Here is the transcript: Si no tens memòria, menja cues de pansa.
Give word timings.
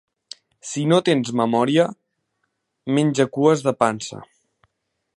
Si 0.69 0.85
no 0.91 0.97
tens 1.09 1.29
memòria, 1.41 1.87
menja 2.99 3.31
cues 3.37 3.67
de 3.69 3.79
pansa. 3.85 4.27